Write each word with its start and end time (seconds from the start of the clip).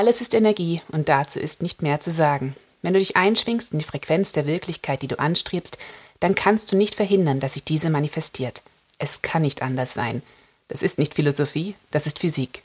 Alles 0.00 0.22
ist 0.22 0.32
Energie 0.32 0.80
und 0.92 1.10
dazu 1.10 1.38
ist 1.38 1.60
nicht 1.60 1.82
mehr 1.82 2.00
zu 2.00 2.10
sagen. 2.10 2.56
Wenn 2.80 2.94
du 2.94 2.98
dich 2.98 3.18
einschwingst 3.18 3.74
in 3.74 3.80
die 3.80 3.84
Frequenz 3.84 4.32
der 4.32 4.46
Wirklichkeit, 4.46 5.02
die 5.02 5.08
du 5.08 5.18
anstrebst, 5.18 5.76
dann 6.20 6.34
kannst 6.34 6.72
du 6.72 6.76
nicht 6.76 6.94
verhindern, 6.94 7.38
dass 7.38 7.52
sich 7.52 7.64
diese 7.64 7.90
manifestiert. 7.90 8.62
Es 8.96 9.20
kann 9.20 9.42
nicht 9.42 9.60
anders 9.60 9.92
sein. 9.92 10.22
Das 10.68 10.80
ist 10.80 10.96
nicht 10.96 11.12
Philosophie, 11.12 11.74
das 11.90 12.06
ist 12.06 12.20
Physik. 12.20 12.62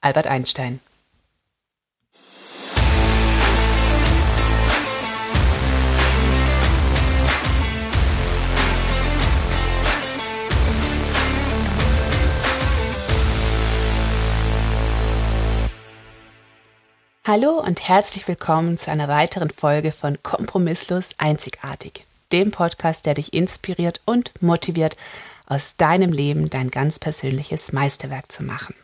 Albert 0.00 0.26
Einstein. 0.26 0.80
Hallo 17.24 17.60
und 17.60 17.86
herzlich 17.86 18.26
willkommen 18.26 18.76
zu 18.76 18.90
einer 18.90 19.06
weiteren 19.06 19.50
Folge 19.50 19.92
von 19.92 20.20
Kompromisslos 20.24 21.10
Einzigartig, 21.18 22.04
dem 22.32 22.50
Podcast, 22.50 23.06
der 23.06 23.14
dich 23.14 23.32
inspiriert 23.32 24.00
und 24.04 24.32
motiviert, 24.42 24.96
aus 25.46 25.76
deinem 25.76 26.10
Leben 26.10 26.50
dein 26.50 26.72
ganz 26.72 26.98
persönliches 26.98 27.70
Meisterwerk 27.70 28.32
zu 28.32 28.42
machen. 28.42 28.74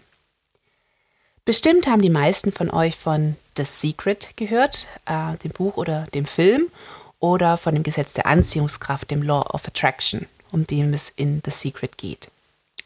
Bestimmt 1.45 1.89
haben 1.89 2.01
die 2.01 2.11
meisten 2.11 2.53
von 2.53 2.71
euch 2.71 2.97
von 2.97 3.35
The 3.57 3.65
Secret 3.65 4.37
gehört, 4.37 4.87
äh, 5.07 5.37
dem 5.39 5.51
Buch 5.51 5.77
oder 5.77 6.07
dem 6.15 6.25
Film, 6.25 6.69
oder 7.19 7.57
von 7.57 7.75
dem 7.75 7.83
Gesetz 7.83 8.13
der 8.13 8.27
Anziehungskraft, 8.27 9.11
dem 9.11 9.25
Law 9.25 9.53
of 9.53 9.67
Attraction, 9.67 10.29
um 10.53 10.65
dem 10.65 10.91
es 10.91 11.11
in 11.17 11.43
The 11.45 11.51
Secret 11.51 11.99
geht. 11.99 12.31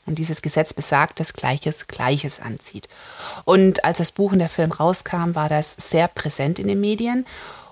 Und 0.06 0.19
dieses 0.19 0.42
Gesetz 0.42 0.74
besagt, 0.74 1.20
dass 1.20 1.33
Gleiches 1.33 1.87
Gleiches 1.87 2.41
anzieht. 2.41 2.88
Und 3.45 3.84
als 3.84 3.98
das 3.98 4.12
Buch 4.12 4.33
und 4.33 4.41
der 4.41 4.48
Film 4.48 4.73
rauskam, 4.73 5.34
war 5.34 5.48
das 5.48 5.74
sehr 5.79 6.09
präsent 6.09 6.59
in 6.59 6.69
den 6.69 6.80
Medien. 6.80 7.24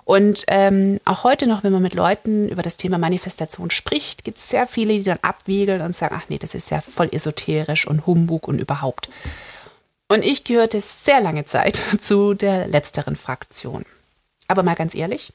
Und 0.05 0.45
ähm, 0.49 0.99
auch 1.05 1.25
heute 1.25 1.47
noch, 1.47 1.63
wenn 1.63 1.73
man 1.73 1.83
mit 1.83 1.95
Leuten 1.95 2.49
über 2.49 2.63
das 2.63 2.77
Thema 2.77 2.99
Manifestation 2.99 3.71
spricht, 3.71 4.25
gibt 4.25 4.39
es 4.39 4.49
sehr 4.49 4.67
viele, 4.67 4.95
die 4.95 5.05
dann 5.05 5.21
abwiegeln 5.23 5.83
und 5.83 5.95
sagen, 5.95 6.17
ach 6.19 6.29
nee, 6.29 6.39
das 6.39 6.55
ist 6.55 6.71
ja 6.71 6.81
voll 6.81 7.09
esoterisch 7.13 7.87
und 7.87 8.07
Humbug 8.07 8.49
und 8.49 8.59
überhaupt. 8.59 9.09
Und 10.09 10.25
ich 10.25 10.43
gehörte 10.43 10.81
sehr 10.81 11.21
lange 11.21 11.45
Zeit 11.45 11.81
zu 12.01 12.35
der 12.35 12.67
letzteren 12.67 13.15
Fraktion. 13.15 13.85
Aber 14.49 14.65
mal 14.65 14.75
ganz 14.75 14.97
ehrlich, 14.97 15.33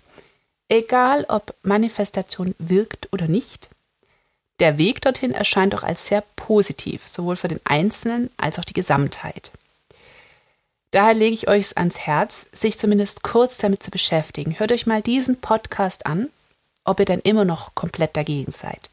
egal 0.67 1.25
ob 1.29 1.55
Manifestation 1.63 2.53
wirkt 2.59 3.07
oder 3.13 3.29
nicht, 3.29 3.69
der 4.59 4.77
Weg 4.77 5.01
dorthin 5.01 5.31
erscheint 5.31 5.75
auch 5.75 5.83
als 5.83 6.07
sehr 6.07 6.23
positiv, 6.35 7.07
sowohl 7.07 7.35
für 7.35 7.47
den 7.47 7.59
Einzelnen 7.65 8.29
als 8.37 8.57
auch 8.57 8.65
die 8.65 8.73
Gesamtheit. 8.73 9.51
Daher 10.91 11.13
lege 11.13 11.35
ich 11.35 11.49
euch 11.49 11.77
ans 11.77 11.99
Herz, 11.99 12.47
sich 12.53 12.79
zumindest 12.79 13.21
kurz 13.21 13.57
damit 13.57 13.83
zu 13.83 13.91
beschäftigen. 13.91 14.57
Hört 14.57 14.71
euch 14.71 14.85
mal 14.85 15.01
diesen 15.01 15.41
Podcast 15.41 16.05
an, 16.05 16.29
ob 16.85 16.99
ihr 16.99 17.05
dann 17.05 17.19
immer 17.19 17.43
noch 17.43 17.75
komplett 17.75 18.15
dagegen 18.15 18.51
seid. 18.51 18.89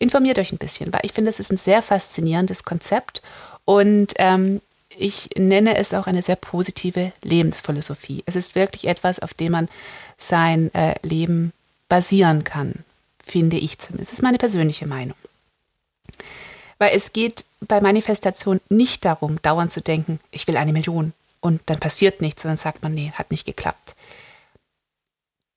Informiert 0.00 0.38
euch 0.40 0.50
ein 0.50 0.58
bisschen, 0.58 0.92
weil 0.92 1.02
ich 1.04 1.12
finde, 1.12 1.30
es 1.30 1.38
ist 1.38 1.52
ein 1.52 1.56
sehr 1.56 1.80
faszinierendes 1.80 2.64
Konzept 2.64 3.22
und 3.64 4.14
ähm, 4.16 4.60
ich 4.96 5.30
nenne 5.36 5.76
es 5.76 5.94
auch 5.94 6.08
eine 6.08 6.22
sehr 6.22 6.36
positive 6.36 7.12
Lebensphilosophie. 7.22 8.24
Es 8.26 8.34
ist 8.34 8.56
wirklich 8.56 8.86
etwas, 8.86 9.20
auf 9.20 9.34
dem 9.34 9.52
man 9.52 9.68
sein 10.16 10.74
äh, 10.74 10.94
Leben 11.02 11.52
basieren 11.88 12.42
kann 12.42 12.84
finde 13.24 13.56
ich 13.56 13.78
zumindest. 13.78 14.12
Das 14.12 14.18
ist 14.18 14.22
meine 14.22 14.38
persönliche 14.38 14.86
Meinung. 14.86 15.16
Weil 16.78 16.96
es 16.96 17.12
geht 17.12 17.44
bei 17.60 17.80
Manifestation 17.80 18.60
nicht 18.68 19.04
darum, 19.04 19.40
dauernd 19.42 19.72
zu 19.72 19.80
denken, 19.80 20.20
ich 20.30 20.46
will 20.46 20.56
eine 20.56 20.72
Million 20.72 21.12
und 21.40 21.62
dann 21.66 21.78
passiert 21.78 22.20
nichts, 22.20 22.42
sondern 22.42 22.58
sagt 22.58 22.82
man, 22.82 22.94
nee, 22.94 23.12
hat 23.14 23.30
nicht 23.30 23.46
geklappt. 23.46 23.94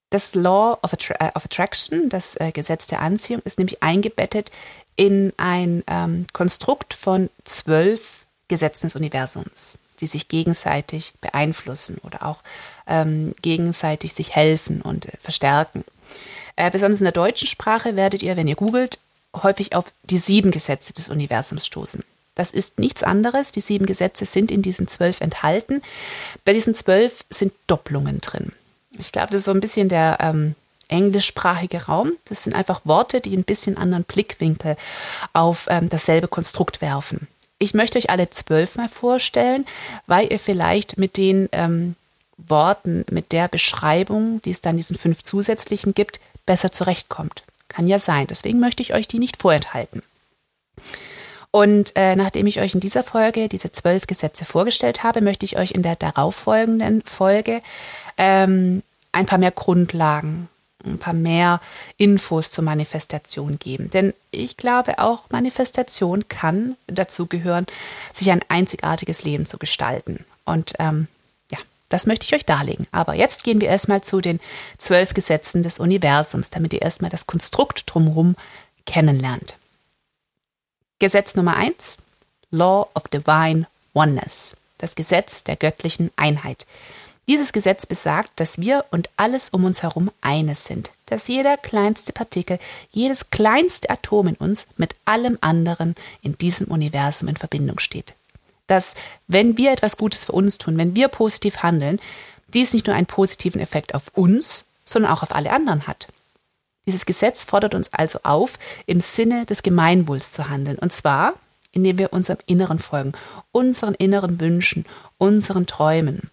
Das 0.10 0.36
Law 0.36 0.78
of, 0.84 0.94
Attra 0.94 1.16
äh, 1.20 1.32
of 1.36 1.46
Attraction, 1.46 2.10
das 2.10 2.36
äh, 2.38 2.52
Gesetz 2.52 2.88
der 2.88 3.02
Anziehung, 3.02 3.42
ist 3.44 3.58
nämlich 3.58 3.84
eingebettet 3.84 4.52
in 4.96 5.34
ein 5.38 5.84
ähm, 5.88 6.28
Konstrukt 6.32 6.94
von 6.94 7.30
zwölf 7.44 8.26
Gesetzen 8.48 8.88
des 8.88 8.96
Universums, 8.96 9.78
die 10.00 10.08
sich 10.08 10.30
gegenseitig 10.30 11.14
beeinflussen 11.20 11.98
oder 12.04 12.26
auch 12.26 12.42
ähm, 12.88 13.36
gegenseitig 13.42 14.14
sich 14.14 14.34
helfen 14.34 14.82
und 14.82 15.08
äh, 15.08 15.18
verstärken. 15.22 15.84
Äh, 16.58 16.70
besonders 16.72 17.00
in 17.00 17.06
der 17.06 17.14
deutschen 17.14 17.48
Sprache 17.48 17.96
werdet 17.96 18.22
ihr, 18.24 18.36
wenn 18.36 18.48
ihr 18.48 18.56
googelt, 18.56 19.00
häufig 19.44 19.76
auf 19.76 19.86
die 20.04 20.18
sieben 20.18 20.52
Gesetze 20.52 20.92
des 20.92 21.08
Universums 21.08 21.66
stoßen. 21.66 22.04
Das 22.36 22.52
ist 22.52 22.78
nichts 22.78 23.04
anderes. 23.04 23.52
Die 23.52 23.62
sieben 23.62 23.86
Gesetze 23.86 24.26
sind 24.26 24.52
in 24.52 24.62
diesen 24.62 24.88
zwölf 24.88 25.22
enthalten. 25.22 25.82
Bei 26.46 26.54
diesen 26.54 26.76
zwölf 26.76 27.24
sind 27.30 27.54
Doppelungen 27.68 28.20
drin. 28.22 28.52
Ich 29.00 29.12
glaube, 29.12 29.28
das 29.32 29.40
ist 29.40 29.46
so 29.46 29.52
ein 29.52 29.60
bisschen 29.60 29.90
der 29.90 30.18
ähm, 30.20 30.56
englischsprachige 30.88 31.86
Raum. 31.86 32.12
Das 32.26 32.44
sind 32.44 32.56
einfach 32.56 32.82
Worte, 32.84 33.22
die 33.22 33.36
ein 33.36 33.44
bisschen 33.44 33.78
anderen 33.78 34.04
Blickwinkel 34.04 34.78
auf 35.34 35.66
ähm, 35.70 35.90
dasselbe 35.90 36.28
Konstrukt 36.28 36.82
werfen. 36.82 37.28
Ich 37.60 37.74
möchte 37.74 37.98
euch 37.98 38.10
alle 38.10 38.30
zwölf 38.30 38.76
mal 38.76 38.90
vorstellen, 38.90 39.66
weil 40.06 40.32
ihr 40.32 40.40
vielleicht 40.40 40.98
mit 40.98 41.18
den 41.18 41.50
ähm, 41.52 41.96
Worten, 42.38 43.04
mit 43.10 43.32
der 43.32 43.48
Beschreibung, 43.48 44.42
die 44.44 44.52
es 44.52 44.62
dann 44.62 44.78
diesen 44.78 44.96
fünf 44.96 45.24
zusätzlichen 45.24 45.96
gibt, 45.96 46.20
besser 46.48 46.72
zurechtkommt. 46.72 47.44
Kann 47.68 47.88
ja 47.88 48.00
sein. 48.00 48.26
Deswegen 48.28 48.60
möchte 48.60 48.82
ich 48.82 48.96
euch 48.96 49.08
die 49.08 49.20
nicht 49.20 49.38
vorenthalten. 49.38 50.02
Und 51.52 51.94
äh, 51.96 52.16
nachdem 52.16 52.48
ich 52.48 52.60
euch 52.60 52.74
in 52.74 52.80
dieser 52.80 53.04
Folge 53.04 53.48
diese 53.50 53.72
zwölf 53.72 54.08
Gesetze 54.08 54.46
vorgestellt 54.46 55.04
habe, 55.04 55.22
möchte 55.22 55.46
ich 55.46 55.58
euch 55.58 55.72
in 55.72 55.84
der 55.84 55.96
darauffolgenden 55.96 57.02
Folge 57.04 57.62
ähm, 58.18 58.84
ein 59.12 59.26
paar 59.26 59.40
mehr 59.40 59.52
Grundlagen, 59.52 60.50
ein 60.86 60.98
paar 60.98 61.14
mehr 61.14 61.62
Infos 61.98 62.52
zur 62.52 62.64
Manifestation 62.64 63.60
geben. 63.60 63.90
Denn 63.92 64.14
ich 64.32 64.58
glaube 64.58 65.00
auch, 65.00 65.24
Manifestation 65.30 66.28
kann 66.28 66.76
dazu 66.88 67.26
gehören, 67.26 67.66
sich 68.14 68.30
ein 68.32 68.42
einzigartiges 68.50 69.24
Leben 69.24 69.46
zu 69.46 69.58
gestalten. 69.58 70.26
Und 70.46 70.74
ähm, 70.80 71.08
das 71.90 72.06
möchte 72.06 72.26
ich 72.26 72.34
euch 72.34 72.46
darlegen. 72.46 72.88
Aber 72.92 73.14
jetzt 73.14 73.44
gehen 73.44 73.62
wir 73.62 73.70
erstmal 73.70 74.02
zu 74.02 74.22
den 74.22 74.40
zwölf 74.78 75.14
Gesetzen 75.14 75.64
des 75.64 75.80
Universums, 75.80 76.50
damit 76.50 76.74
ihr 76.74 76.82
erstmal 76.82 77.12
das 77.12 77.28
Konstrukt 77.28 77.84
drumherum 77.86 78.36
kennenlernt. 78.86 79.56
Gesetz 81.00 81.36
Nummer 81.36 81.56
eins: 81.56 81.98
Law 82.52 82.88
of 82.94 83.08
Divine 83.08 83.68
Oneness, 83.94 84.56
das 84.78 84.96
Gesetz 84.96 85.44
der 85.44 85.56
göttlichen 85.56 86.12
Einheit. 86.16 86.66
Dieses 87.28 87.52
Gesetz 87.52 87.86
besagt, 87.86 88.32
dass 88.40 88.58
wir 88.58 88.86
und 88.90 89.10
alles 89.18 89.50
um 89.50 89.66
uns 89.66 89.84
herum 89.84 90.12
eines 90.22 90.64
sind, 90.64 90.92
dass 91.08 91.28
jeder 91.28 91.58
kleinste 91.58 92.14
Partikel, 92.14 92.58
jedes 92.90 93.30
kleinste 93.32 93.90
Atom 93.90 94.28
in 94.28 94.36
uns 94.36 94.66
mit 94.78 94.96
allem 95.04 95.38
anderen 95.42 95.96
in 96.22 96.38
diesem 96.38 96.68
Universum 96.68 97.28
in 97.28 97.36
Verbindung 97.36 97.80
steht 97.80 98.14
dass 98.68 98.94
wenn 99.28 99.58
wir 99.58 99.72
etwas 99.72 99.98
Gutes 99.98 100.26
für 100.26 100.34
uns 100.34 100.58
tun, 100.58 100.78
wenn 100.78 100.96
wir 100.96 101.08
positiv 101.08 101.58
handeln, 101.58 102.00
dies 102.54 102.74
nicht 102.74 102.88
nur 102.88 102.96
einen 102.96 103.08
positiven 103.08 103.60
Effekt 103.60 103.96
auf 103.96 104.12
uns, 104.14 104.66
sondern 104.86 105.12
auch 105.12 105.24
auf 105.24 105.34
alle 105.36 105.52
anderen 105.52 105.88
hat. 105.88 106.08
Dieses 106.86 107.06
Gesetz 107.06 107.44
fordert 107.44 107.76
uns 107.76 107.94
also 107.94 108.20
auf, 108.24 108.54
im 108.86 109.02
Sinne 109.02 109.46
des 109.46 109.62
Gemeinwohls 109.62 110.32
zu 110.32 110.50
handeln. 110.50 110.80
Und 110.80 110.94
zwar, 110.94 111.34
indem 111.74 111.98
wir 111.98 112.14
unserem 112.14 112.40
Inneren 112.46 112.80
folgen, 112.80 113.12
unseren 113.52 113.94
inneren 113.94 114.40
Wünschen, 114.40 114.86
unseren 115.18 115.68
Träumen. 115.68 116.30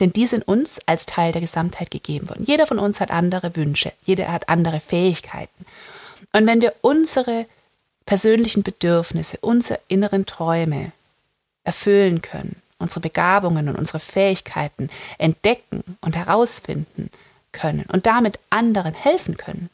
Denn 0.00 0.12
die 0.12 0.26
sind 0.26 0.48
uns 0.48 0.80
als 0.86 1.06
Teil 1.06 1.30
der 1.30 1.40
Gesamtheit 1.40 1.90
gegeben 1.90 2.28
worden. 2.28 2.44
Jeder 2.46 2.66
von 2.66 2.78
uns 2.78 3.00
hat 3.00 3.10
andere 3.10 3.54
Wünsche, 3.54 3.92
jeder 4.04 4.32
hat 4.32 4.48
andere 4.48 4.80
Fähigkeiten. 4.80 5.66
Und 6.32 6.46
wenn 6.46 6.60
wir 6.60 6.74
unsere 6.80 7.46
persönlichen 8.06 8.62
Bedürfnisse, 8.64 9.38
unsere 9.40 9.78
inneren 9.86 10.26
Träume 10.26 10.90
erfüllen 11.64 12.22
können, 12.22 12.56
unsere 12.78 13.00
Begabungen 13.00 13.68
und 13.68 13.76
unsere 13.76 14.00
Fähigkeiten 14.00 14.88
entdecken 15.18 15.82
und 16.00 16.16
herausfinden 16.16 17.10
können 17.52 17.84
und 17.92 18.06
damit 18.06 18.38
anderen 18.50 18.94
helfen 18.94 19.36
können, 19.36 19.70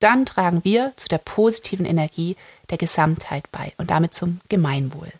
dann 0.00 0.26
tragen 0.26 0.64
wir 0.64 0.92
zu 0.96 1.08
der 1.08 1.18
positiven 1.18 1.86
Energie 1.86 2.36
der 2.70 2.78
Gesamtheit 2.78 3.50
bei 3.52 3.72
und 3.78 3.90
damit 3.90 4.14
zum 4.14 4.40
Gemeinwohl. 4.48 5.12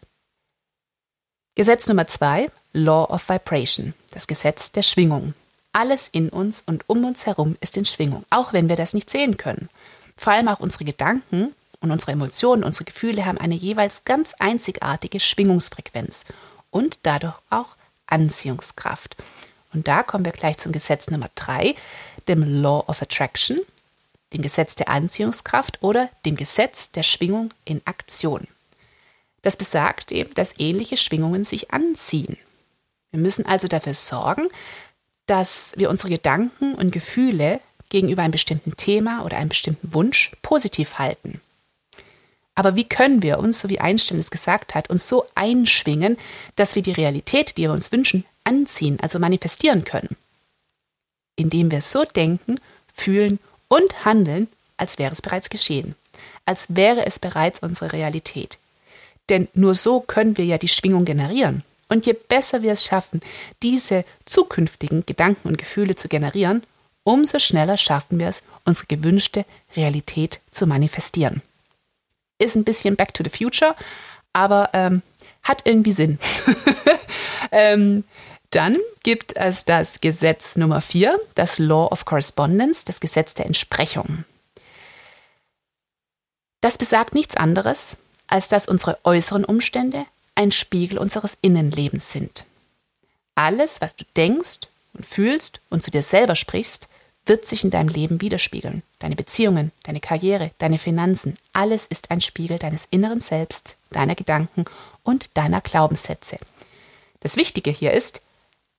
Gesetz 1.54 1.86
Nummer 1.86 2.06
zwei, 2.08 2.50
Law 2.72 3.04
of 3.04 3.28
Vibration, 3.28 3.94
das 4.10 4.26
Gesetz 4.26 4.72
der 4.72 4.82
Schwingung. 4.82 5.34
Alles 5.72 6.08
in 6.08 6.28
uns 6.28 6.62
und 6.66 6.88
um 6.88 7.04
uns 7.04 7.26
herum 7.26 7.56
ist 7.60 7.76
in 7.76 7.84
Schwingung, 7.84 8.24
auch 8.30 8.52
wenn 8.52 8.68
wir 8.68 8.76
das 8.76 8.92
nicht 8.92 9.08
sehen 9.08 9.36
können. 9.36 9.68
Vor 10.16 10.32
allem 10.32 10.48
auch 10.48 10.60
unsere 10.60 10.84
Gedanken 10.84 11.54
und 11.84 11.90
unsere 11.90 12.12
Emotionen, 12.12 12.64
unsere 12.64 12.84
Gefühle 12.84 13.26
haben 13.26 13.38
eine 13.38 13.54
jeweils 13.54 14.04
ganz 14.04 14.32
einzigartige 14.38 15.20
Schwingungsfrequenz 15.20 16.24
und 16.70 16.98
dadurch 17.02 17.34
auch 17.50 17.76
Anziehungskraft. 18.06 19.16
Und 19.72 19.86
da 19.86 20.02
kommen 20.02 20.24
wir 20.24 20.32
gleich 20.32 20.56
zum 20.58 20.72
Gesetz 20.72 21.10
Nummer 21.10 21.28
drei, 21.34 21.74
dem 22.26 22.62
Law 22.62 22.84
of 22.86 23.02
Attraction, 23.02 23.60
dem 24.32 24.40
Gesetz 24.40 24.74
der 24.74 24.88
Anziehungskraft 24.88 25.82
oder 25.82 26.08
dem 26.24 26.36
Gesetz 26.36 26.90
der 26.90 27.02
Schwingung 27.02 27.52
in 27.64 27.82
Aktion. 27.84 28.46
Das 29.42 29.56
besagt 29.56 30.10
eben, 30.10 30.32
dass 30.34 30.58
ähnliche 30.58 30.96
Schwingungen 30.96 31.44
sich 31.44 31.70
anziehen. 31.70 32.38
Wir 33.10 33.20
müssen 33.20 33.44
also 33.44 33.68
dafür 33.68 33.94
sorgen, 33.94 34.48
dass 35.26 35.72
wir 35.76 35.90
unsere 35.90 36.08
Gedanken 36.08 36.74
und 36.74 36.92
Gefühle 36.92 37.60
gegenüber 37.90 38.22
einem 38.22 38.32
bestimmten 38.32 38.76
Thema 38.76 39.24
oder 39.24 39.36
einem 39.36 39.50
bestimmten 39.50 39.92
Wunsch 39.92 40.32
positiv 40.40 40.98
halten. 40.98 41.40
Aber 42.54 42.76
wie 42.76 42.84
können 42.84 43.22
wir 43.22 43.38
uns, 43.38 43.60
so 43.60 43.68
wie 43.68 43.80
Einstein 43.80 44.18
es 44.18 44.30
gesagt 44.30 44.74
hat, 44.74 44.90
uns 44.90 45.08
so 45.08 45.26
einschwingen, 45.34 46.16
dass 46.56 46.74
wir 46.74 46.82
die 46.82 46.92
Realität, 46.92 47.56
die 47.56 47.62
wir 47.62 47.72
uns 47.72 47.90
wünschen, 47.90 48.24
anziehen, 48.44 48.98
also 49.00 49.18
manifestieren 49.18 49.84
können? 49.84 50.16
Indem 51.36 51.70
wir 51.70 51.82
so 51.82 52.04
denken, 52.04 52.60
fühlen 52.94 53.40
und 53.68 54.04
handeln, 54.04 54.48
als 54.76 54.98
wäre 54.98 55.12
es 55.12 55.22
bereits 55.22 55.50
geschehen, 55.50 55.96
als 56.44 56.66
wäre 56.76 57.06
es 57.06 57.18
bereits 57.18 57.60
unsere 57.60 57.92
Realität. 57.92 58.58
Denn 59.28 59.48
nur 59.54 59.74
so 59.74 60.00
können 60.00 60.36
wir 60.36 60.44
ja 60.44 60.58
die 60.58 60.68
Schwingung 60.68 61.04
generieren. 61.04 61.64
Und 61.88 62.06
je 62.06 62.12
besser 62.12 62.62
wir 62.62 62.72
es 62.72 62.84
schaffen, 62.84 63.20
diese 63.62 64.04
zukünftigen 64.26 65.04
Gedanken 65.06 65.48
und 65.48 65.58
Gefühle 65.58 65.96
zu 65.96 66.08
generieren, 66.08 66.62
umso 67.02 67.38
schneller 67.38 67.76
schaffen 67.76 68.18
wir 68.18 68.28
es, 68.28 68.42
unsere 68.64 68.86
gewünschte 68.86 69.44
Realität 69.76 70.40
zu 70.50 70.66
manifestieren. 70.66 71.42
Ist 72.38 72.56
ein 72.56 72.64
bisschen 72.64 72.96
Back 72.96 73.14
to 73.14 73.22
the 73.24 73.30
Future, 73.30 73.74
aber 74.32 74.70
ähm, 74.72 75.02
hat 75.42 75.62
irgendwie 75.64 75.92
Sinn. 75.92 76.18
ähm, 77.52 78.04
dann 78.50 78.78
gibt 79.02 79.36
es 79.36 79.64
das 79.64 80.00
Gesetz 80.00 80.56
Nummer 80.56 80.80
4, 80.80 81.18
das 81.34 81.58
Law 81.58 81.88
of 81.90 82.04
Correspondence, 82.04 82.84
das 82.84 83.00
Gesetz 83.00 83.34
der 83.34 83.46
Entsprechung. 83.46 84.24
Das 86.60 86.78
besagt 86.78 87.14
nichts 87.14 87.36
anderes, 87.36 87.96
als 88.26 88.48
dass 88.48 88.68
unsere 88.68 88.98
äußeren 89.04 89.44
Umstände 89.44 90.06
ein 90.34 90.50
Spiegel 90.50 90.98
unseres 90.98 91.36
Innenlebens 91.42 92.10
sind. 92.10 92.44
Alles, 93.34 93.80
was 93.80 93.96
du 93.96 94.04
denkst 94.16 94.60
und 94.94 95.04
fühlst 95.04 95.60
und 95.68 95.82
zu 95.82 95.90
dir 95.90 96.02
selber 96.02 96.36
sprichst, 96.36 96.88
wird 97.26 97.46
sich 97.46 97.64
in 97.64 97.70
deinem 97.70 97.88
Leben 97.88 98.20
widerspiegeln. 98.20 98.82
Deine 98.98 99.16
Beziehungen, 99.16 99.72
deine 99.82 100.00
Karriere, 100.00 100.50
deine 100.58 100.78
Finanzen, 100.78 101.36
alles 101.52 101.86
ist 101.86 102.10
ein 102.10 102.20
Spiegel 102.20 102.58
deines 102.58 102.86
inneren 102.90 103.20
Selbst, 103.20 103.76
deiner 103.90 104.14
Gedanken 104.14 104.64
und 105.02 105.26
deiner 105.34 105.60
Glaubenssätze. 105.60 106.36
Das 107.20 107.36
Wichtige 107.36 107.70
hier 107.70 107.92
ist, 107.92 108.20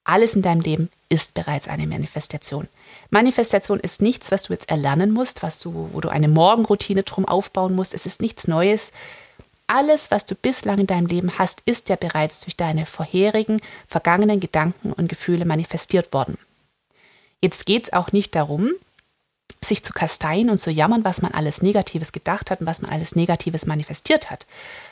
alles 0.03 0.36
in 0.36 0.44
deinem 0.44 0.62
Leben 0.62 0.89
ist 1.09 1.33
bereits 1.33 1.68
eine 1.68 1.88
Manifestation. 1.88 2.68
Manifestation 3.09 3.80
ist 3.80 4.03
nichts, 4.03 4.31
was 4.31 4.44
du 4.44 4.53
jetzt 4.53 4.69
erlernen 4.69 5.12
musst, 5.12 5.42
was 5.42 5.57
du, 5.57 5.89
wo 5.92 6.00
du 6.00 6.09
eine 6.09 6.27
Morgenroutine 6.27 7.01
drum 7.01 7.25
aufbauen 7.25 7.74
musst. 7.74 7.95
Es 7.95 8.06
ist 8.06 8.21
nichts 8.21 8.47
Neues. 8.47 8.92
Alles, 9.65 10.12
was 10.12 10.25
du 10.25 10.36
bislang 10.36 10.77
in 10.77 10.86
deinem 10.86 11.07
Leben 11.07 11.39
hast, 11.39 11.62
ist 11.65 11.89
ja 11.89 11.95
bereits 11.95 12.42
durch 12.42 12.56
deine 12.56 12.86
vorherigen, 12.86 13.59
vergangenen 13.88 14.39
Gedanken 14.39 14.94
und 14.94 15.09
Gefühle 15.09 15.45
manifestiert 15.45 16.13
worden. 16.13 16.38
Jetzt 17.41 17.65
geht 17.65 17.85
es 17.85 17.93
auch 17.93 18.11
nicht 18.11 18.35
darum, 18.35 18.71
sich 19.63 19.83
zu 19.83 19.93
kasteien 19.93 20.49
und 20.49 20.59
zu 20.59 20.71
jammern, 20.71 21.03
was 21.03 21.21
man 21.21 21.33
alles 21.33 21.61
Negatives 21.61 22.11
gedacht 22.11 22.51
hat 22.51 22.61
und 22.61 22.67
was 22.67 22.81
man 22.81 22.91
alles 22.91 23.15
Negatives 23.15 23.65
manifestiert 23.65 24.29
hat, 24.29 24.45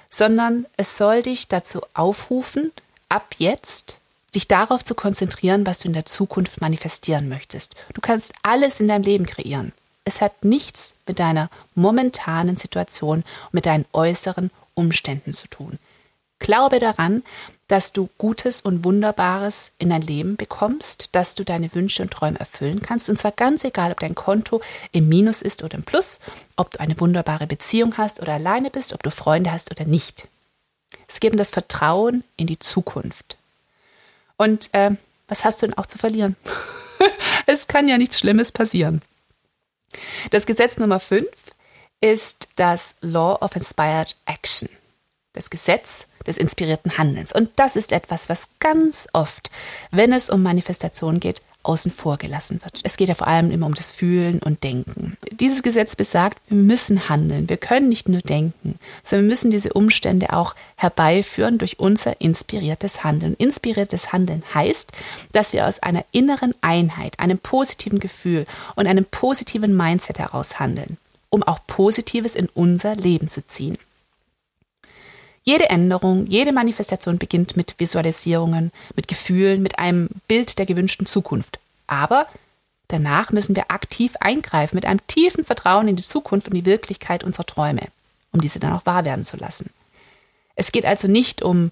sondern 0.09 0.65
es 0.77 0.97
soll 0.97 1.21
dich 1.21 1.47
dazu 1.47 1.81
aufrufen, 1.93 2.71
ab 3.09 3.35
jetzt 3.37 3.97
dich 4.35 4.47
darauf 4.47 4.83
zu 4.83 4.95
konzentrieren, 4.95 5.65
was 5.65 5.79
du 5.79 5.87
in 5.87 5.93
der 5.93 6.05
Zukunft 6.05 6.59
manifestieren 6.61 7.29
möchtest. 7.29 7.75
Du 7.93 8.01
kannst 8.01 8.33
alles 8.41 8.79
in 8.79 8.87
deinem 8.87 9.03
Leben 9.03 9.25
kreieren. 9.25 9.73
Es 10.05 10.21
hat 10.21 10.43
nichts 10.43 10.95
mit 11.07 11.19
deiner 11.19 11.49
momentanen 11.75 12.57
Situation 12.57 13.23
mit 13.51 13.65
deinen 13.65 13.85
äußeren 13.93 14.51
Umständen 14.73 15.33
zu 15.33 15.47
tun. 15.47 15.77
Glaube 16.39 16.79
daran, 16.79 17.23
dass 17.73 17.91
du 17.91 18.07
Gutes 18.19 18.61
und 18.61 18.83
Wunderbares 18.83 19.71
in 19.79 19.89
dein 19.89 20.03
Leben 20.03 20.35
bekommst, 20.35 21.09
dass 21.13 21.33
du 21.33 21.43
deine 21.43 21.73
Wünsche 21.73 22.03
und 22.03 22.11
Träume 22.11 22.39
erfüllen 22.39 22.83
kannst. 22.83 23.09
Und 23.09 23.17
zwar 23.17 23.31
ganz 23.31 23.63
egal, 23.63 23.91
ob 23.91 23.99
dein 23.99 24.13
Konto 24.13 24.61
im 24.91 25.09
Minus 25.09 25.41
ist 25.41 25.63
oder 25.63 25.79
im 25.79 25.83
Plus, 25.83 26.19
ob 26.55 26.69
du 26.69 26.79
eine 26.79 26.99
wunderbare 26.99 27.47
Beziehung 27.47 27.97
hast 27.97 28.21
oder 28.21 28.33
alleine 28.33 28.69
bist, 28.69 28.93
ob 28.93 29.01
du 29.01 29.09
Freunde 29.09 29.51
hast 29.51 29.71
oder 29.71 29.85
nicht. 29.85 30.27
Es 31.07 31.19
geht 31.19 31.33
das 31.39 31.49
Vertrauen 31.49 32.23
in 32.37 32.45
die 32.45 32.59
Zukunft. 32.59 33.37
Und 34.37 34.71
äh, 34.75 34.91
was 35.27 35.43
hast 35.43 35.63
du 35.63 35.65
denn 35.65 35.77
auch 35.79 35.87
zu 35.87 35.97
verlieren? 35.97 36.35
es 37.47 37.67
kann 37.67 37.87
ja 37.87 37.97
nichts 37.97 38.19
Schlimmes 38.19 38.51
passieren. 38.51 39.01
Das 40.29 40.45
Gesetz 40.45 40.77
Nummer 40.77 40.99
5 40.99 41.25
ist 42.01 42.49
das 42.55 42.93
Law 43.01 43.41
of 43.41 43.55
Inspired 43.55 44.15
Action. 44.27 44.69
Das 45.33 45.49
Gesetz 45.49 46.05
des 46.27 46.37
inspirierten 46.37 46.97
Handelns. 46.97 47.33
Und 47.33 47.49
das 47.55 47.75
ist 47.75 47.91
etwas, 47.91 48.29
was 48.29 48.47
ganz 48.59 49.07
oft, 49.13 49.49
wenn 49.91 50.13
es 50.13 50.29
um 50.29 50.41
Manifestation 50.41 51.19
geht, 51.19 51.41
außen 51.63 51.91
vor 51.91 52.17
gelassen 52.17 52.59
wird. 52.61 52.81
Es 52.83 52.97
geht 52.97 53.07
ja 53.07 53.15
vor 53.15 53.27
allem 53.27 53.49
immer 53.49 53.65
um 53.65 53.73
das 53.73 53.91
Fühlen 53.91 54.39
und 54.39 54.63
Denken. 54.63 55.17
Dieses 55.31 55.63
Gesetz 55.63 55.95
besagt, 55.95 56.37
wir 56.49 56.57
müssen 56.57 57.07
handeln. 57.07 57.47
Wir 57.47 57.55
können 57.55 57.87
nicht 57.87 58.09
nur 58.09 58.19
denken, 58.19 58.77
sondern 59.01 59.27
wir 59.27 59.31
müssen 59.31 59.49
diese 59.49 59.71
Umstände 59.71 60.33
auch 60.33 60.55
herbeiführen 60.75 61.57
durch 61.57 61.79
unser 61.79 62.19
inspiriertes 62.19 63.05
Handeln. 63.05 63.33
Inspiriertes 63.35 64.11
Handeln 64.11 64.43
heißt, 64.53 64.91
dass 65.31 65.53
wir 65.53 65.65
aus 65.65 65.79
einer 65.79 66.03
inneren 66.11 66.53
Einheit, 66.59 67.19
einem 67.19 67.37
positiven 67.37 67.99
Gefühl 67.99 68.45
und 68.75 68.85
einem 68.85 69.05
positiven 69.05 69.75
Mindset 69.75 70.19
heraus 70.19 70.59
handeln 70.59 70.97
um 71.33 71.41
auch 71.41 71.59
Positives 71.65 72.35
in 72.35 72.47
unser 72.53 72.95
Leben 72.95 73.27
zu 73.27 73.45
ziehen. 73.47 73.79
Jede 75.43 75.69
Änderung, 75.69 76.25
jede 76.27 76.53
Manifestation 76.53 77.17
beginnt 77.17 77.57
mit 77.57 77.75
Visualisierungen, 77.77 78.71
mit 78.95 79.07
Gefühlen, 79.07 79.61
mit 79.61 79.77
einem 79.77 80.09
Bild 80.27 80.57
der 80.57 80.65
gewünschten 80.65 81.05
Zukunft. 81.05 81.59
Aber 81.85 82.27
danach 82.87 83.31
müssen 83.31 83.55
wir 83.55 83.69
aktiv 83.69 84.13
eingreifen 84.21 84.75
mit 84.75 84.85
einem 84.85 85.05
tiefen 85.07 85.43
Vertrauen 85.43 85.89
in 85.89 85.97
die 85.97 86.03
Zukunft 86.03 86.47
und 86.47 86.55
die 86.55 86.65
Wirklichkeit 86.65 87.23
unserer 87.23 87.45
Träume, 87.45 87.87
um 88.31 88.39
diese 88.39 88.59
dann 88.59 88.73
auch 88.73 88.85
wahr 88.85 89.03
werden 89.03 89.25
zu 89.25 89.35
lassen. 89.35 89.69
Es 90.55 90.71
geht 90.71 90.85
also 90.85 91.07
nicht 91.09 91.41
um 91.41 91.71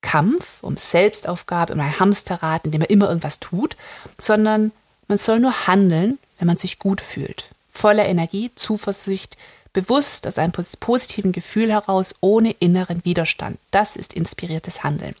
Kampf, 0.00 0.62
um 0.62 0.78
Selbstaufgabe, 0.78 1.74
um 1.74 1.80
ein 1.80 2.00
Hamsterrad, 2.00 2.64
in 2.64 2.72
dem 2.72 2.80
man 2.80 2.88
immer 2.88 3.08
irgendwas 3.08 3.38
tut, 3.38 3.76
sondern 4.18 4.72
man 5.08 5.18
soll 5.18 5.40
nur 5.40 5.66
handeln, 5.66 6.18
wenn 6.38 6.46
man 6.46 6.56
sich 6.56 6.78
gut 6.78 7.00
fühlt 7.00 7.52
voller 7.72 8.06
Energie, 8.06 8.52
Zuversicht, 8.54 9.36
bewusst 9.72 10.26
aus 10.26 10.38
einem 10.38 10.52
positiven 10.52 11.32
Gefühl 11.32 11.70
heraus, 11.72 12.14
ohne 12.20 12.52
inneren 12.52 13.04
Widerstand. 13.04 13.58
Das 13.70 13.96
ist 13.96 14.12
inspiriertes 14.12 14.84
Handeln. 14.84 15.14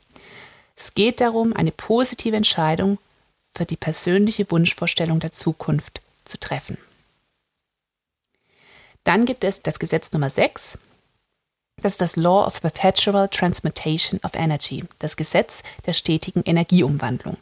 Es 0.76 0.94
geht 0.94 1.20
darum, 1.20 1.54
eine 1.54 1.72
positive 1.72 2.36
Entscheidung 2.36 2.98
für 3.54 3.64
die 3.64 3.76
persönliche 3.76 4.50
Wunschvorstellung 4.50 5.20
der 5.20 5.32
Zukunft 5.32 6.00
zu 6.24 6.38
treffen. 6.38 6.78
Dann 9.04 9.26
gibt 9.26 9.44
es 9.44 9.62
das 9.62 9.78
Gesetz 9.78 10.12
Nummer 10.12 10.30
6. 10.30 10.78
Das 11.82 11.92
ist 11.92 12.00
das 12.00 12.16
Law 12.16 12.46
of 12.46 12.60
Perpetual 12.60 13.28
Transmutation 13.28 14.20
of 14.22 14.34
Energy, 14.34 14.84
das 15.00 15.16
Gesetz 15.16 15.62
der 15.86 15.92
stetigen 15.92 16.42
Energieumwandlung. 16.44 17.36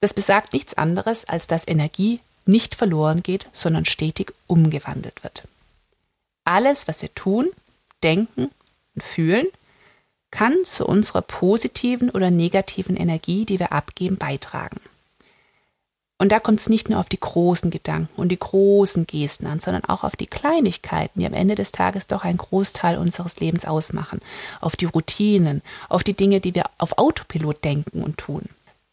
Das 0.00 0.12
besagt 0.12 0.52
nichts 0.52 0.74
anderes, 0.74 1.24
als 1.26 1.46
dass 1.46 1.68
Energie 1.68 2.20
nicht 2.46 2.74
verloren 2.74 3.22
geht, 3.22 3.46
sondern 3.52 3.84
stetig 3.84 4.32
umgewandelt 4.46 5.22
wird. 5.22 5.44
Alles, 6.44 6.88
was 6.88 7.02
wir 7.02 7.14
tun, 7.14 7.50
denken 8.02 8.50
und 8.94 9.02
fühlen, 9.02 9.46
kann 10.30 10.64
zu 10.64 10.86
unserer 10.86 11.22
positiven 11.22 12.10
oder 12.10 12.30
negativen 12.30 12.96
Energie, 12.96 13.44
die 13.44 13.58
wir 13.58 13.72
abgeben, 13.72 14.16
beitragen. 14.16 14.80
Und 16.18 16.30
da 16.30 16.40
kommt 16.40 16.60
es 16.60 16.68
nicht 16.68 16.88
nur 16.88 17.00
auf 17.00 17.08
die 17.08 17.20
großen 17.20 17.70
Gedanken 17.70 18.20
und 18.20 18.28
die 18.30 18.38
großen 18.38 19.06
Gesten 19.06 19.46
an, 19.46 19.60
sondern 19.60 19.84
auch 19.84 20.04
auf 20.04 20.16
die 20.16 20.26
Kleinigkeiten, 20.26 21.20
die 21.20 21.26
am 21.26 21.34
Ende 21.34 21.54
des 21.54 21.72
Tages 21.72 22.06
doch 22.06 22.24
einen 22.24 22.38
Großteil 22.38 22.98
unseres 22.98 23.40
Lebens 23.40 23.64
ausmachen, 23.64 24.20
auf 24.60 24.76
die 24.76 24.86
Routinen, 24.86 25.60
auf 25.88 26.04
die 26.04 26.14
Dinge, 26.14 26.40
die 26.40 26.54
wir 26.54 26.64
auf 26.78 26.98
Autopilot 26.98 27.64
denken 27.64 28.02
und 28.02 28.16
tun. 28.16 28.44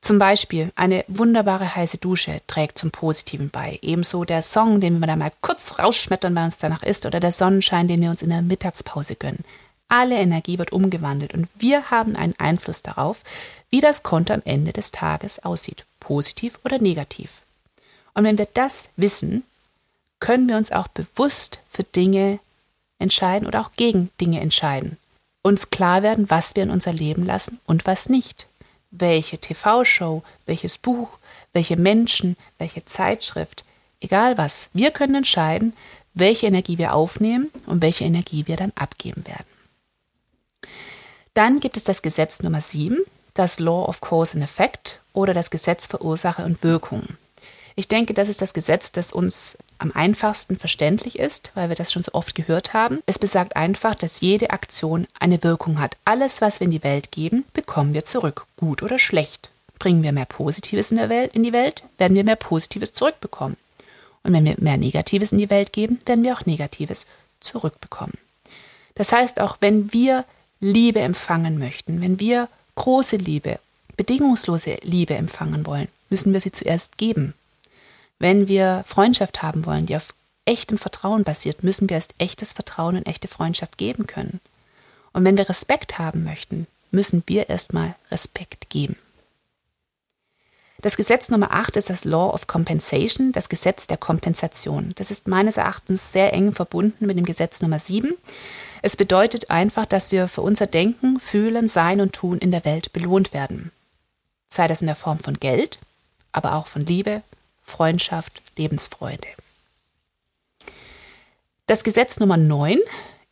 Zum 0.02 0.18
Beispiel 0.18 0.72
eine 0.76 1.06
wunderbare 1.08 1.76
heiße 1.76 2.00
Dusche 2.00 2.42
trägt 2.48 2.80
zum 2.80 2.90
Positiven 2.90 3.52
bei. 3.52 3.78
Ebenso 3.84 4.26
der 4.26 4.42
Song, 4.42 4.82
den 4.82 5.00
wir 5.00 5.06
da 5.06 5.16
mal 5.16 5.32
kurz 5.42 5.78
rausschmettern, 5.78 6.34
weil 6.34 6.46
uns 6.46 6.58
danach 6.58 6.82
ist, 6.82 7.06
oder 7.06 7.20
der 7.20 7.32
Sonnenschein, 7.32 7.88
den 7.88 8.02
wir 8.02 8.10
uns 8.10 8.24
in 8.24 8.30
der 8.30 8.42
Mittagspause 8.42 9.16
gönnen. 9.16 9.46
Alle 9.88 10.16
Energie 10.16 10.58
wird 10.58 10.72
umgewandelt 10.72 11.34
und 11.34 11.48
wir 11.60 11.92
haben 11.92 12.16
einen 12.16 12.34
Einfluss 12.40 12.82
darauf, 12.82 13.20
wie 13.70 13.80
das 13.80 14.02
Konto 14.02 14.34
am 14.34 14.42
Ende 14.44 14.74
des 14.74 14.92
Tages 14.92 15.44
aussieht, 15.44 15.86
positiv 16.00 16.58
oder 16.64 16.80
negativ. 16.80 17.44
Und 18.16 18.24
wenn 18.24 18.38
wir 18.38 18.48
das 18.54 18.88
wissen, 18.96 19.44
können 20.20 20.50
wir 20.50 20.58
uns 20.58 20.72
auch 20.72 20.88
bewusst 20.88 21.60
für 21.70 21.84
Dinge 21.84 22.40
entscheiden 22.98 23.48
oder 23.48 23.62
auch 23.62 23.72
gegen 23.76 24.10
Dinge 24.20 24.40
entscheiden. 24.40 24.98
Uns 25.44 25.70
klar 25.70 26.02
werden, 26.04 26.30
was 26.30 26.56
wir 26.56 26.64
in 26.64 26.70
unser 26.72 26.94
Leben 26.94 27.26
lassen 27.26 27.60
und 27.66 27.86
was 27.86 28.10
nicht 28.10 28.48
welche 28.92 29.38
TV-Show, 29.38 30.24
welches 30.46 30.78
Buch, 30.78 31.18
welche 31.54 31.78
Menschen, 31.78 32.38
welche 32.58 32.86
Zeitschrift, 32.86 33.66
egal 34.00 34.38
was. 34.38 34.70
Wir 34.74 34.92
können 34.92 35.16
entscheiden, 35.16 35.74
welche 36.14 36.48
Energie 36.48 36.78
wir 36.78 36.94
aufnehmen 36.94 37.50
und 37.66 37.82
welche 37.82 38.04
Energie 38.04 38.48
wir 38.48 38.58
dann 38.58 38.74
abgeben 38.76 39.26
werden. 39.26 39.46
Dann 41.34 41.62
gibt 41.62 41.78
es 41.78 41.86
das 41.86 42.02
Gesetz 42.02 42.42
Nummer 42.42 42.62
7, 42.62 42.98
das 43.34 43.60
Law 43.60 43.86
of 43.88 44.02
Cause 44.02 44.36
and 44.36 44.44
Effect 44.44 45.00
oder 45.14 45.34
das 45.34 45.50
Gesetz 45.50 45.88
für 45.88 46.04
Ursache 46.04 46.44
und 46.44 46.62
Wirkung. 46.64 47.04
Ich 47.76 47.88
denke, 47.88 48.14
das 48.14 48.30
ist 48.30 48.42
das 48.42 48.54
Gesetz, 48.54 48.92
das 48.92 49.14
uns 49.14 49.58
am 49.78 49.92
einfachsten 49.92 50.58
verständlich 50.58 51.18
ist, 51.18 51.52
weil 51.56 51.70
wir 51.70 51.76
das 51.76 51.92
schon 51.92 52.04
so 52.04 52.14
oft 52.14 52.36
gehört 52.36 52.74
haben. 52.74 53.02
Es 53.06 53.18
besagt 53.18 53.56
einfach, 53.56 53.96
dass 53.96 54.22
jede 54.22 54.52
Aktion 54.52 55.08
eine 55.20 55.44
Wirkung 55.44 55.80
hat. 55.80 55.98
Alles, 56.06 56.42
was 56.42 56.60
wir 56.60 56.66
in 56.66 56.72
die 56.72 56.84
Welt 56.84 57.12
geben, 57.12 57.46
bekommen 57.54 57.94
wir 57.94 58.06
zurück, 58.06 58.46
gut 58.58 58.84
oder 58.84 59.00
schlecht. 59.00 59.50
Bringen 59.80 60.04
wir 60.04 60.12
mehr 60.12 60.26
Positives 60.26 60.92
in, 60.92 60.98
der 60.98 61.10
Welt, 61.10 61.34
in 61.34 61.44
die 61.44 61.54
Welt, 61.54 61.84
werden 61.98 62.16
wir 62.16 62.24
mehr 62.24 62.36
Positives 62.36 62.94
zurückbekommen. 62.94 63.58
Und 64.24 64.34
wenn 64.34 64.46
wir 64.46 64.56
mehr 64.60 64.78
Negatives 64.78 65.32
in 65.32 65.40
die 65.40 65.50
Welt 65.50 65.74
geben, 65.74 65.98
werden 66.06 66.24
wir 66.24 66.36
auch 66.36 66.46
Negatives 66.46 67.08
zurückbekommen. 67.40 68.14
Das 68.96 69.12
heißt, 69.12 69.40
auch 69.40 69.58
wenn 69.62 69.92
wir 69.94 70.26
Liebe 70.60 71.00
empfangen 71.00 71.58
möchten, 71.58 72.02
wenn 72.02 72.20
wir 72.20 72.48
große 72.76 73.16
Liebe, 73.16 73.60
bedingungslose 73.98 74.78
Liebe 74.84 75.16
empfangen 75.16 75.66
wollen, 75.66 75.88
müssen 76.10 76.34
wir 76.34 76.42
sie 76.42 76.52
zuerst 76.52 76.98
geben. 76.98 77.34
Wenn 78.22 78.48
wir 78.48 78.84
Freundschaft 78.86 79.42
haben 79.42 79.66
wollen, 79.66 79.88
die 79.88 79.96
auf 79.96 80.14
echtem 80.46 80.78
Vertrauen 80.78 81.24
basiert, 81.24 81.64
müssen 81.64 81.90
wir 81.90 81.96
erst 81.96 82.14
echtes 82.20 82.54
Vertrauen 82.54 82.96
und 82.96 83.08
echte 83.08 83.28
Freundschaft 83.28 83.80
geben 83.80 84.06
können. 84.06 84.40
Und 85.12 85.26
wenn 85.26 85.38
wir 85.38 85.50
Respekt 85.50 85.98
haben 85.98 86.24
möchten, 86.24 86.68
müssen 86.92 87.24
wir 87.26 87.50
erstmal 87.50 87.96
Respekt 88.12 88.70
geben. 88.70 88.96
Das 90.84 90.98
Gesetz 90.98 91.30
Nummer 91.30 91.52
8 91.52 91.78
ist 91.78 91.90
das 91.90 92.06
Law 92.06 92.32
of 92.32 92.46
Compensation, 92.46 93.32
das 93.32 93.50
Gesetz 93.50 93.88
der 93.88 93.98
Kompensation. 93.98 94.92
Das 94.98 95.10
ist 95.10 95.28
meines 95.28 95.58
Erachtens 95.58 96.12
sehr 96.12 96.32
eng 96.32 96.52
verbunden 96.52 97.08
mit 97.08 97.18
dem 97.18 97.26
Gesetz 97.26 97.64
Nummer 97.64 97.80
7. 97.80 98.14
Es 98.84 98.98
bedeutet 98.98 99.50
einfach, 99.50 99.88
dass 99.88 100.12
wir 100.12 100.28
für 100.28 100.42
unser 100.42 100.68
Denken, 100.68 101.20
Fühlen, 101.20 101.68
Sein 101.68 102.00
und 102.00 102.14
Tun 102.14 102.38
in 102.38 102.52
der 102.52 102.66
Welt 102.66 102.94
belohnt 102.94 103.34
werden. 103.34 103.72
Sei 104.48 104.68
das 104.68 104.82
in 104.82 104.88
der 104.88 104.96
Form 104.96 105.18
von 105.18 105.40
Geld, 105.40 105.80
aber 106.32 106.54
auch 106.54 106.68
von 106.68 106.86
Liebe, 106.86 107.24
Freundschaft, 107.62 108.42
Lebensfreude. 108.58 109.28
Das 111.68 111.84
Gesetz 111.84 112.20
Nummer 112.20 112.38
9 112.38 112.80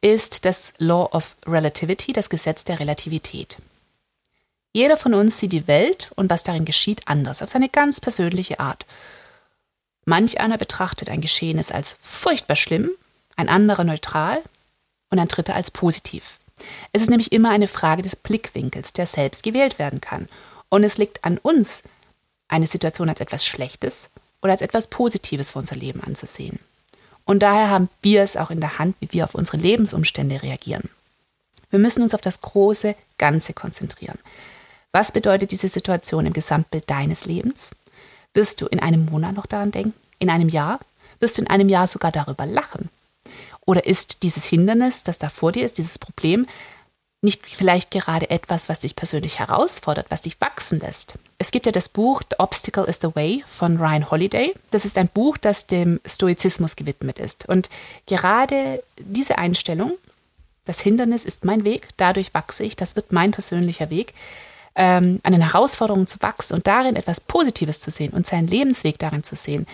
ist 0.01 0.45
das 0.45 0.73
Law 0.77 1.09
of 1.11 1.35
Relativity, 1.45 2.13
das 2.13 2.29
Gesetz 2.29 2.63
der 2.63 2.79
Relativität. 2.79 3.57
Jeder 4.71 4.97
von 4.97 5.13
uns 5.13 5.39
sieht 5.39 5.51
die 5.51 5.67
Welt 5.67 6.11
und 6.15 6.29
was 6.29 6.43
darin 6.43 6.63
geschieht 6.63 7.01
anders, 7.05 7.41
auf 7.41 7.49
seine 7.49 7.69
ganz 7.69 7.99
persönliche 7.99 8.59
Art. 8.59 8.85
Manch 10.05 10.39
einer 10.39 10.57
betrachtet 10.57 11.09
ein 11.09 11.21
Geschehenes 11.21 11.71
als 11.71 11.97
furchtbar 12.01 12.55
schlimm, 12.55 12.91
ein 13.35 13.49
anderer 13.49 13.83
neutral 13.83 14.41
und 15.09 15.19
ein 15.19 15.27
dritter 15.27 15.55
als 15.55 15.71
positiv. 15.71 16.39
Es 16.93 17.01
ist 17.01 17.09
nämlich 17.09 17.31
immer 17.31 17.49
eine 17.49 17.67
Frage 17.67 18.01
des 18.01 18.15
Blickwinkels, 18.15 18.93
der 18.93 19.05
selbst 19.05 19.43
gewählt 19.43 19.79
werden 19.79 20.01
kann. 20.01 20.27
Und 20.69 20.83
es 20.83 20.97
liegt 20.97 21.23
an 21.23 21.37
uns, 21.37 21.83
eine 22.47 22.67
Situation 22.67 23.09
als 23.09 23.21
etwas 23.21 23.45
Schlechtes 23.45 24.09
oder 24.41 24.53
als 24.53 24.61
etwas 24.61 24.87
Positives 24.87 25.51
für 25.51 25.59
unser 25.59 25.75
Leben 25.75 26.01
anzusehen. 26.01 26.59
Und 27.25 27.39
daher 27.39 27.69
haben 27.69 27.89
wir 28.01 28.23
es 28.23 28.37
auch 28.37 28.49
in 28.49 28.59
der 28.59 28.79
Hand, 28.79 28.95
wie 28.99 29.11
wir 29.11 29.23
auf 29.25 29.35
unsere 29.35 29.57
Lebensumstände 29.57 30.41
reagieren. 30.41 30.89
Wir 31.69 31.79
müssen 31.79 32.01
uns 32.01 32.13
auf 32.13 32.21
das 32.21 32.41
große 32.41 32.95
Ganze 33.17 33.53
konzentrieren. 33.53 34.17
Was 34.91 35.11
bedeutet 35.11 35.51
diese 35.51 35.69
Situation 35.69 36.25
im 36.25 36.33
Gesamtbild 36.33 36.89
deines 36.89 37.25
Lebens? 37.25 37.71
Wirst 38.33 38.61
du 38.61 38.65
in 38.67 38.79
einem 38.79 39.05
Monat 39.05 39.35
noch 39.35 39.45
daran 39.45 39.71
denken? 39.71 39.93
In 40.17 40.29
einem 40.29 40.49
Jahr? 40.49 40.79
Wirst 41.19 41.37
du 41.37 41.43
in 41.43 41.49
einem 41.49 41.69
Jahr 41.69 41.87
sogar 41.87 42.11
darüber 42.11 42.45
lachen? 42.45 42.89
Oder 43.65 43.85
ist 43.85 44.23
dieses 44.23 44.45
Hindernis, 44.45 45.03
das 45.03 45.19
da 45.19 45.29
vor 45.29 45.51
dir 45.51 45.63
ist, 45.65 45.77
dieses 45.77 45.99
Problem, 45.99 46.47
nicht 47.21 47.45
vielleicht 47.45 47.91
gerade 47.91 48.29
etwas, 48.29 48.69
was 48.69 48.79
dich 48.79 48.95
persönlich 48.95 49.39
herausfordert, 49.39 50.05
was 50.09 50.21
dich 50.21 50.39
wachsen 50.39 50.79
lässt? 50.79 51.15
Es 51.37 51.51
gibt 51.51 51.65
ja 51.65 51.71
das 51.71 51.89
Buch 51.89 52.21
The 52.29 52.37
Obstacle 52.39 52.85
is 52.85 52.99
the 53.01 53.13
Way 53.13 53.43
von 53.47 53.77
Ryan 53.77 54.09
Holiday. 54.09 54.53
Das 54.71 54.85
ist 54.85 54.97
ein 54.97 55.09
Buch, 55.09 55.37
das 55.37 55.67
dem 55.67 55.99
Stoizismus 56.05 56.75
gewidmet 56.75 57.19
ist. 57.19 57.47
Und 57.47 57.69
gerade 58.05 58.81
diese 58.97 59.37
Einstellung, 59.37 59.93
das 60.65 60.79
Hindernis 60.79 61.25
ist 61.25 61.45
mein 61.45 61.63
Weg, 61.65 61.89
dadurch 61.97 62.33
wachse 62.33 62.63
ich, 62.63 62.75
das 62.75 62.95
wird 62.95 63.11
mein 63.11 63.31
persönlicher 63.31 63.89
Weg, 63.89 64.13
ähm, 64.75 65.19
an 65.23 65.33
den 65.33 65.41
Herausforderungen 65.41 66.07
zu 66.07 66.21
wachsen 66.21 66.53
und 66.53 66.67
darin 66.67 66.95
etwas 66.95 67.19
Positives 67.19 67.79
zu 67.79 67.91
sehen 67.91 68.13
und 68.13 68.27
seinen 68.27 68.47
Lebensweg 68.47 68.97
darin 68.99 69.23
zu 69.23 69.35
sehen, 69.35 69.67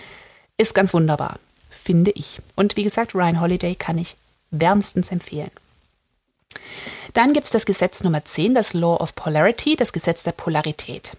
ist 0.56 0.74
ganz 0.74 0.94
wunderbar 0.94 1.38
finde 1.86 2.10
ich. 2.10 2.40
Und 2.56 2.76
wie 2.76 2.82
gesagt, 2.82 3.14
Ryan 3.14 3.40
Holiday 3.40 3.76
kann 3.76 3.96
ich 3.96 4.16
wärmstens 4.50 5.12
empfehlen. 5.12 5.52
Dann 7.14 7.32
gibt 7.32 7.46
es 7.46 7.52
das 7.52 7.66
Gesetz 7.66 8.02
Nummer 8.02 8.24
10, 8.24 8.54
das 8.54 8.72
Law 8.72 8.96
of 8.96 9.14
Polarity, 9.14 9.76
das 9.76 9.92
Gesetz 9.92 10.22
der 10.22 10.32
Polarität. 10.32 11.12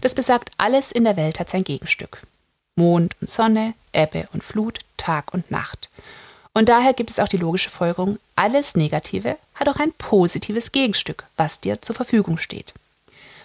Das 0.00 0.14
besagt, 0.14 0.50
alles 0.58 0.92
in 0.92 1.04
der 1.04 1.16
Welt 1.16 1.38
hat 1.38 1.50
sein 1.50 1.64
Gegenstück. 1.64 2.22
Mond 2.76 3.16
und 3.20 3.28
Sonne, 3.28 3.74
Ebbe 3.92 4.28
und 4.32 4.44
Flut, 4.44 4.80
Tag 4.96 5.32
und 5.32 5.50
Nacht. 5.50 5.88
Und 6.52 6.68
daher 6.68 6.94
gibt 6.94 7.10
es 7.10 7.18
auch 7.18 7.28
die 7.28 7.36
logische 7.36 7.70
Folgerung, 7.70 8.18
alles 8.34 8.76
Negative 8.76 9.36
hat 9.54 9.68
auch 9.68 9.76
ein 9.76 9.92
positives 9.92 10.72
Gegenstück, 10.72 11.24
was 11.36 11.60
dir 11.60 11.82
zur 11.82 11.94
Verfügung 11.94 12.38
steht. 12.38 12.72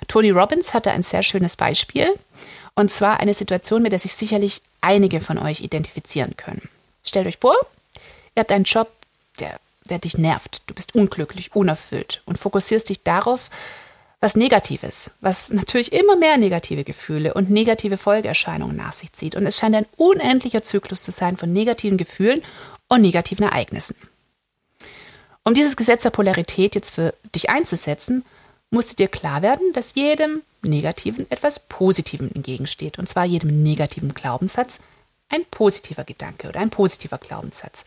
Tony 0.08 0.32
Robbins 0.32 0.74
hatte 0.74 0.92
ein 0.92 1.04
sehr 1.04 1.24
schönes 1.24 1.56
Beispiel, 1.56 2.08
und 2.76 2.90
zwar 2.90 3.20
eine 3.20 3.34
Situation, 3.34 3.82
mit 3.82 3.92
der 3.92 4.00
sich 4.00 4.14
sicherlich 4.14 4.62
einige 4.82 5.22
von 5.22 5.38
euch 5.38 5.62
identifizieren 5.62 6.36
können. 6.38 6.70
Stellt 7.04 7.28
euch 7.28 7.38
vor, 7.38 7.56
ihr 8.36 8.40
habt 8.40 8.52
einen 8.52 8.64
Job, 8.64 8.92
der, 9.40 9.60
der 9.92 10.00
dich 10.00 10.18
nervt. 10.18 10.64
Du 10.66 10.74
bist 10.74 10.96
unglücklich, 10.96 11.56
unerfüllt 11.56 12.24
und 12.26 12.38
fokussierst 12.38 12.90
dich 12.90 13.04
darauf, 13.04 13.50
was 14.22 14.36
Negatives, 14.36 15.12
was 15.20 15.50
natürlich 15.50 15.94
immer 15.94 16.16
mehr 16.16 16.38
negative 16.38 16.84
Gefühle 16.84 17.34
und 17.34 17.50
negative 17.50 17.98
Folgeerscheinungen 17.98 18.76
nach 18.76 18.94
sich 18.94 19.12
zieht. 19.14 19.36
Und 19.36 19.46
es 19.46 19.58
scheint 19.58 19.76
ein 19.76 19.88
unendlicher 19.98 20.64
Zyklus 20.64 21.02
zu 21.02 21.12
sein 21.12 21.38
von 21.38 21.52
negativen 21.52 21.98
Gefühlen 21.98 22.44
und 22.88 23.02
negativen 23.02 23.46
Ereignissen. 23.46 23.96
Um 25.44 25.56
dieses 25.56 25.76
Gesetz 25.76 26.04
der 26.04 26.12
Polarität 26.12 26.76
jetzt 26.76 26.92
für 26.92 27.16
dich 27.34 27.50
einzusetzen, 27.50 28.24
musst 28.70 28.92
du 28.92 28.96
dir 28.96 29.08
klar 29.08 29.42
werden, 29.42 29.74
dass 29.74 29.96
jedem 29.96 30.44
Negativen 30.62 31.30
etwas 31.32 31.60
Positivem 31.60 32.30
entgegensteht. 32.34 33.00
Und 33.00 33.10
zwar 33.10 33.26
jedem 33.26 33.64
negativen 33.64 34.14
Glaubenssatz 34.14 34.80
ein 35.30 35.46
positiver 35.50 36.04
Gedanke 36.04 36.50
oder 36.50 36.60
ein 36.60 36.70
positiver 36.70 37.18
Glaubenssatz. 37.18 37.86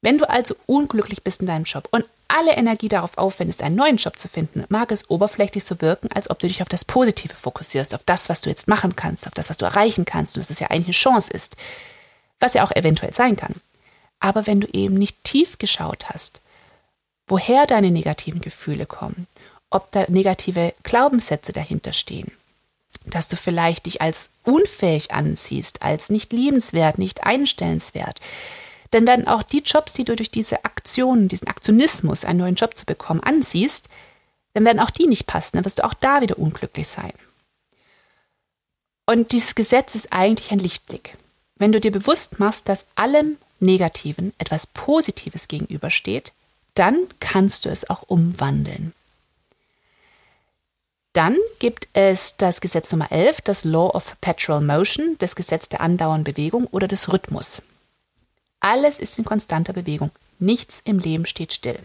Wenn 0.00 0.18
du 0.18 0.28
also 0.28 0.54
unglücklich 0.66 1.22
bist 1.22 1.40
in 1.40 1.46
deinem 1.46 1.64
Job 1.64 1.88
und 1.90 2.04
alle 2.28 2.52
Energie 2.56 2.88
darauf 2.88 3.16
aufwendest, 3.16 3.62
einen 3.62 3.76
neuen 3.76 3.96
Job 3.96 4.18
zu 4.18 4.28
finden, 4.28 4.64
mag 4.68 4.92
es 4.92 5.08
oberflächlich 5.10 5.64
so 5.64 5.80
wirken, 5.80 6.12
als 6.12 6.30
ob 6.30 6.38
du 6.38 6.46
dich 6.46 6.62
auf 6.62 6.68
das 6.68 6.84
Positive 6.84 7.34
fokussierst, 7.34 7.94
auf 7.94 8.02
das, 8.04 8.28
was 8.28 8.42
du 8.42 8.50
jetzt 8.50 8.68
machen 8.68 8.96
kannst, 8.96 9.26
auf 9.26 9.34
das, 9.34 9.50
was 9.50 9.56
du 9.56 9.64
erreichen 9.64 10.04
kannst 10.04 10.36
und 10.36 10.42
dass 10.42 10.50
es 10.50 10.60
ja 10.60 10.68
eigentlich 10.68 10.88
eine 10.88 10.92
Chance 10.92 11.32
ist, 11.32 11.56
was 12.38 12.54
ja 12.54 12.64
auch 12.64 12.70
eventuell 12.72 13.12
sein 13.12 13.36
kann. 13.36 13.54
Aber 14.20 14.46
wenn 14.46 14.60
du 14.60 14.68
eben 14.72 14.94
nicht 14.94 15.24
tief 15.24 15.58
geschaut 15.58 16.10
hast, 16.10 16.40
woher 17.26 17.66
deine 17.66 17.90
negativen 17.90 18.40
Gefühle 18.40 18.86
kommen 18.86 19.26
ob 19.70 19.92
da 19.92 20.06
negative 20.08 20.74
Glaubenssätze 20.82 21.52
dahinter 21.52 21.92
stehen. 21.92 22.30
Dass 23.04 23.28
du 23.28 23.36
vielleicht 23.36 23.86
dich 23.86 24.00
als 24.00 24.30
unfähig 24.44 25.12
ansiehst, 25.12 25.82
als 25.82 26.10
nicht 26.10 26.32
liebenswert, 26.32 26.98
nicht 26.98 27.24
einstellenswert. 27.24 28.20
Dann 28.90 29.06
werden 29.06 29.26
auch 29.26 29.42
die 29.42 29.60
Jobs, 29.60 29.92
die 29.92 30.04
du 30.04 30.16
durch 30.16 30.30
diese 30.30 30.64
Aktionen, 30.64 31.28
diesen 31.28 31.48
Aktionismus, 31.48 32.24
einen 32.24 32.38
neuen 32.38 32.54
Job 32.54 32.76
zu 32.76 32.86
bekommen, 32.86 33.22
ansiehst, 33.22 33.88
dann 34.54 34.64
werden 34.64 34.80
auch 34.80 34.90
die 34.90 35.06
nicht 35.06 35.26
passen. 35.26 35.56
Dann 35.56 35.64
wirst 35.64 35.78
du 35.78 35.84
auch 35.84 35.94
da 35.94 36.20
wieder 36.20 36.38
unglücklich 36.38 36.88
sein. 36.88 37.12
Und 39.06 39.32
dieses 39.32 39.54
Gesetz 39.54 39.94
ist 39.94 40.12
eigentlich 40.12 40.50
ein 40.50 40.58
Lichtblick. 40.58 41.16
Wenn 41.56 41.72
du 41.72 41.80
dir 41.80 41.92
bewusst 41.92 42.38
machst, 42.40 42.68
dass 42.68 42.86
allem 42.94 43.36
Negativen 43.60 44.32
etwas 44.38 44.66
Positives 44.66 45.48
gegenübersteht, 45.48 46.32
dann 46.74 46.96
kannst 47.18 47.64
du 47.64 47.70
es 47.70 47.88
auch 47.90 48.02
umwandeln. 48.02 48.92
Dann 51.12 51.36
gibt 51.58 51.88
es 51.94 52.36
das 52.36 52.60
Gesetz 52.60 52.92
Nummer 52.92 53.10
11, 53.10 53.40
das 53.40 53.64
Law 53.64 53.90
of 53.90 54.14
Perpetual 54.20 54.60
Motion, 54.60 55.16
das 55.18 55.34
Gesetz 55.34 55.68
der 55.68 55.80
andauernden 55.80 56.24
Bewegung 56.24 56.66
oder 56.66 56.86
des 56.86 57.12
Rhythmus. 57.12 57.62
Alles 58.60 58.98
ist 58.98 59.18
in 59.18 59.24
konstanter 59.24 59.72
Bewegung. 59.72 60.10
Nichts 60.38 60.80
im 60.84 60.98
Leben 60.98 61.26
steht 61.26 61.52
still. 61.52 61.78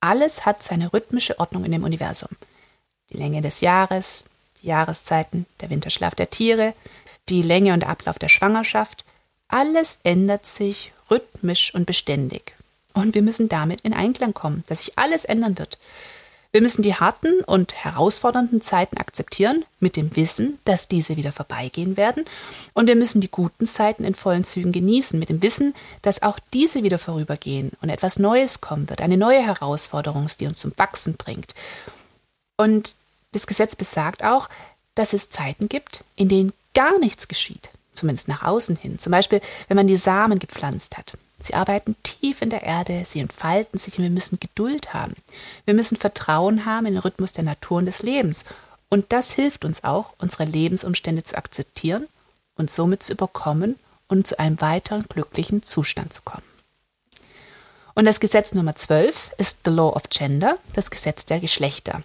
Alles 0.00 0.44
hat 0.44 0.62
seine 0.62 0.92
rhythmische 0.92 1.38
Ordnung 1.38 1.64
in 1.64 1.72
dem 1.72 1.84
Universum. 1.84 2.28
Die 3.10 3.16
Länge 3.16 3.42
des 3.42 3.60
Jahres, 3.60 4.24
die 4.62 4.66
Jahreszeiten, 4.66 5.46
der 5.60 5.70
Winterschlaf 5.70 6.14
der 6.14 6.30
Tiere, 6.30 6.74
die 7.28 7.42
Länge 7.42 7.72
und 7.72 7.84
Ablauf 7.84 8.18
der 8.18 8.28
Schwangerschaft, 8.28 9.04
alles 9.48 9.98
ändert 10.02 10.46
sich 10.46 10.92
rhythmisch 11.10 11.74
und 11.74 11.86
beständig. 11.86 12.54
Und 12.92 13.14
wir 13.14 13.22
müssen 13.22 13.48
damit 13.48 13.80
in 13.80 13.92
Einklang 13.92 14.34
kommen, 14.34 14.64
dass 14.68 14.84
sich 14.84 14.98
alles 14.98 15.24
ändern 15.24 15.58
wird. 15.58 15.78
Wir 16.54 16.62
müssen 16.62 16.82
die 16.82 16.94
harten 16.94 17.40
und 17.40 17.74
herausfordernden 17.74 18.62
Zeiten 18.62 18.98
akzeptieren, 18.98 19.64
mit 19.80 19.96
dem 19.96 20.14
Wissen, 20.14 20.60
dass 20.64 20.86
diese 20.86 21.16
wieder 21.16 21.32
vorbeigehen 21.32 21.96
werden. 21.96 22.24
Und 22.74 22.86
wir 22.86 22.94
müssen 22.94 23.20
die 23.20 23.28
guten 23.28 23.66
Zeiten 23.66 24.04
in 24.04 24.14
vollen 24.14 24.44
Zügen 24.44 24.70
genießen, 24.70 25.18
mit 25.18 25.30
dem 25.30 25.42
Wissen, 25.42 25.74
dass 26.02 26.22
auch 26.22 26.38
diese 26.52 26.84
wieder 26.84 27.00
vorübergehen 27.00 27.72
und 27.82 27.88
etwas 27.88 28.20
Neues 28.20 28.60
kommen 28.60 28.88
wird, 28.88 29.00
eine 29.00 29.16
neue 29.16 29.44
Herausforderung, 29.44 30.28
die 30.38 30.46
uns 30.46 30.60
zum 30.60 30.72
Wachsen 30.76 31.14
bringt. 31.16 31.54
Und 32.56 32.94
Das 33.32 33.48
Gesetz 33.48 33.74
besagt 33.74 34.22
auch, 34.22 34.48
dass 34.94 35.12
es 35.12 35.30
Zeiten 35.30 35.68
gibt, 35.68 36.04
in 36.14 36.28
denen 36.28 36.52
gar 36.72 37.00
nichts 37.00 37.26
geschieht, 37.26 37.68
zumindest 37.94 38.28
nach 38.28 38.44
außen 38.44 38.76
hin. 38.76 39.00
Zum 39.00 39.10
Beispiel, 39.10 39.40
wenn 39.66 39.76
man 39.76 39.88
die 39.88 39.96
Samen 39.96 40.38
gepflanzt 40.38 40.96
hat. 40.96 41.14
Sie 41.44 41.54
arbeiten 41.54 41.94
tief 42.02 42.40
in 42.40 42.50
der 42.50 42.62
Erde, 42.62 43.04
sie 43.06 43.20
entfalten 43.20 43.78
sich 43.78 43.98
und 43.98 44.04
wir 44.04 44.10
müssen 44.10 44.40
Geduld 44.40 44.94
haben. 44.94 45.14
Wir 45.66 45.74
müssen 45.74 45.96
Vertrauen 45.96 46.64
haben 46.64 46.86
in 46.86 46.94
den 46.94 47.02
Rhythmus 47.02 47.32
der 47.32 47.44
Natur 47.44 47.78
und 47.78 47.86
des 47.86 48.02
Lebens. 48.02 48.44
Und 48.88 49.12
das 49.12 49.32
hilft 49.32 49.64
uns 49.64 49.84
auch, 49.84 50.14
unsere 50.18 50.44
Lebensumstände 50.44 51.22
zu 51.22 51.36
akzeptieren 51.36 52.06
und 52.56 52.70
somit 52.70 53.02
zu 53.02 53.12
überkommen 53.12 53.78
und 54.08 54.26
zu 54.26 54.38
einem 54.38 54.60
weiteren 54.60 55.04
glücklichen 55.06 55.62
Zustand 55.62 56.12
zu 56.14 56.22
kommen. 56.22 56.44
Und 57.94 58.06
das 58.06 58.20
Gesetz 58.20 58.52
Nummer 58.52 58.74
12 58.74 59.32
ist 59.38 59.60
The 59.64 59.70
Law 59.70 59.94
of 59.94 60.08
Gender, 60.10 60.58
das 60.72 60.90
Gesetz 60.90 61.26
der 61.26 61.40
Geschlechter. 61.40 62.02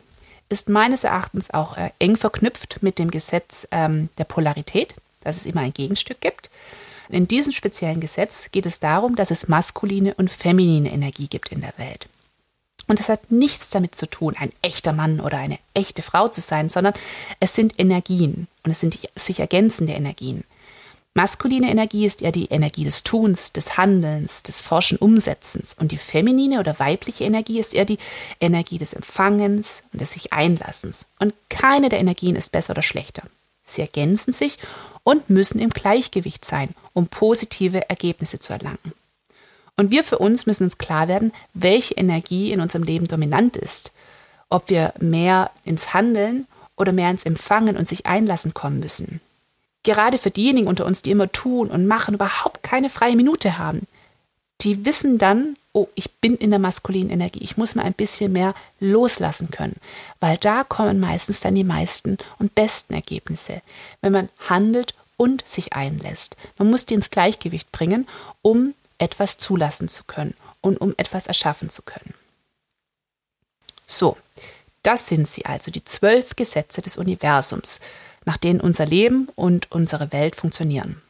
Ist 0.50 0.67
meines 0.67 1.03
Erachtens 1.03 1.50
auch 1.51 1.77
äh, 1.77 1.91
eng 2.00 2.17
verknüpft 2.17 2.81
mit 2.81 3.00
dem 3.00 3.10
Gesetz 3.12 3.67
ähm, 3.72 4.10
der 4.17 4.24
Polarität, 4.24 4.96
dass 5.24 5.38
es 5.38 5.46
immer 5.46 5.62
ein 5.62 5.74
Gegenstück 5.74 6.22
gibt. 6.22 6.50
In 7.09 7.27
diesem 7.27 7.51
speziellen 7.51 7.99
Gesetz 7.99 8.51
geht 8.51 8.67
es 8.67 8.79
darum, 8.79 9.15
dass 9.15 9.31
es 9.31 9.47
maskuline 9.47 10.13
und 10.15 10.29
feminine 10.29 10.91
Energie 10.91 11.27
gibt 11.27 11.51
in 11.51 11.61
der 11.61 11.73
Welt. 11.77 12.07
Und 12.87 12.99
das 12.99 13.09
hat 13.09 13.31
nichts 13.31 13.69
damit 13.69 13.95
zu 13.95 14.07
tun, 14.07 14.35
ein 14.37 14.51
echter 14.61 14.93
Mann 14.93 15.19
oder 15.19 15.37
eine 15.37 15.59
echte 15.73 16.01
Frau 16.01 16.27
zu 16.27 16.41
sein, 16.41 16.69
sondern 16.69 16.93
es 17.39 17.53
sind 17.55 17.79
Energien 17.79 18.47
und 18.63 18.71
es 18.71 18.79
sind 18.79 18.97
sich 19.15 19.39
ergänzende 19.39 19.93
Energien. 19.93 20.43
Maskuline 21.15 21.69
Energie 21.69 22.05
ist 22.05 22.21
eher 22.21 22.31
die 22.31 22.45
Energie 22.45 22.85
des 22.85 23.03
Tuns, 23.03 23.51
des 23.51 23.77
Handelns, 23.77 24.43
des 24.43 24.61
forschen 24.61 24.97
Umsetzens 24.97 25.75
und 25.79 25.91
die 25.91 25.97
feminine 25.97 26.59
oder 26.59 26.79
weibliche 26.79 27.23
Energie 27.23 27.59
ist 27.59 27.73
eher 27.73 27.85
die 27.85 27.97
Energie 28.39 28.77
des 28.77 28.93
Empfangens 28.93 29.81
und 29.91 30.01
des 30.01 30.13
sich 30.13 30.33
Einlassens. 30.33 31.05
Und 31.17 31.33
keine 31.49 31.89
der 31.89 31.99
Energien 31.99 32.35
ist 32.35 32.51
besser 32.51 32.71
oder 32.71 32.83
schlechter. 32.83 33.23
Sie 33.63 33.81
ergänzen 33.81 34.33
sich 34.33 34.57
und 35.03 35.29
müssen 35.29 35.59
im 35.59 35.69
Gleichgewicht 35.69 36.45
sein, 36.45 36.69
um 37.00 37.08
positive 37.08 37.89
Ergebnisse 37.89 38.39
zu 38.39 38.53
erlangen. 38.53 38.94
Und 39.77 39.91
wir 39.91 40.03
für 40.03 40.20
uns 40.20 40.46
müssen 40.46 40.65
uns 40.65 40.77
klar 40.77 41.08
werden, 41.08 41.32
welche 41.53 41.96
Energie 41.96 42.51
in 42.51 42.60
unserem 42.60 42.84
Leben 42.84 43.08
dominant 43.08 43.56
ist. 43.56 43.94
Ob 44.50 44.70
wir 44.70 44.94
mehr 45.00 45.51
ins 45.63 45.94
Handeln 45.94 46.48
oder 46.75 46.91
mehr 46.91 47.10
ins 47.10 47.24
Empfangen 47.24 47.77
und 47.77 47.88
sich 47.88 48.06
einlassen 48.06 48.53
kommen 48.53 48.79
müssen. 48.79 49.22
Gerade 49.84 50.18
für 50.18 50.32
diejenigen 50.32 50.68
unter 50.68 50.86
uns, 50.86 51.01
die 51.01 51.12
immer 51.12 51.32
tun 51.32 51.70
und 51.70 51.88
machen, 51.88 52.15
überhaupt 52.15 52.62
keine 52.62 52.89
freie 52.89 53.15
Minute 53.15 53.58
haben, 53.58 53.88
die 54.62 54.86
wissen 54.86 55.18
dann, 55.18 55.56
oh, 55.72 55.88
ich 55.96 56.12
bin 56.15 56.36
in 56.36 56.50
der 56.50 56.60
maskulinen 56.60 57.12
Energie, 57.12 57.39
ich 57.41 57.56
muss 57.56 57.75
mal 57.75 57.86
ein 57.86 57.94
bisschen 57.94 58.34
mehr 58.34 58.53
loslassen 58.82 59.50
können, 59.51 59.77
weil 60.20 60.36
da 60.36 60.65
kommen 60.65 61.00
meistens 61.00 61.39
dann 61.39 61.56
die 61.56 61.63
meisten 61.63 62.18
und 62.39 62.56
besten 62.56 62.94
Ergebnisse, 62.94 63.62
wenn 64.01 64.12
man 64.12 64.27
handelt 64.50 64.94
und 65.19 65.45
sich 65.45 65.73
einlässt. 65.73 66.38
Man 66.57 66.69
muss 66.69 66.85
die 66.85 66.93
ins 66.93 67.09
Gleichgewicht 67.09 67.73
bringen, 67.73 68.07
um 68.41 68.73
etwas 68.99 69.38
zulassen 69.38 69.89
zu 69.89 70.05
können 70.05 70.33
und 70.61 70.79
um 70.79 70.93
etwas 70.95 71.27
erschaffen 71.27 71.69
zu 71.69 71.81
können. 71.81 72.13
So, 73.85 74.17
das 74.81 75.07
sind 75.07 75.27
sie 75.27 75.45
also, 75.45 75.71
die 75.71 75.83
zwölf 75.83 76.38
Gesetze 76.38 76.81
des 76.81 76.95
Universums 76.95 77.81
nach 78.25 78.38
denen 78.38 78.61
unser 78.61 78.85
Leben 78.85 79.27
und 79.35 79.71
unsere 79.71 80.11
Welt 80.13 80.35
funktionieren. 80.35 81.01